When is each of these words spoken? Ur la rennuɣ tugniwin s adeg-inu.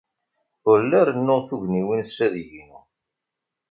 Ur 0.69 0.77
la 0.89 1.01
rennuɣ 1.07 1.39
tugniwin 1.49 2.03
s 2.05 2.17
adeg-inu. 2.25 2.79